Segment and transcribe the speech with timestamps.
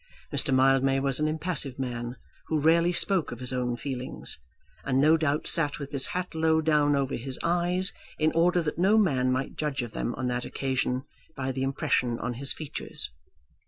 [0.33, 0.51] Mr.
[0.51, 2.15] Mildmay was an impassive man
[2.47, 4.39] who rarely spoke of his own feelings,
[4.83, 8.79] and no doubt sat with his hat low down over his eyes in order that
[8.79, 11.03] no man might judge of them on that occasion
[11.35, 13.11] by the impression on his features.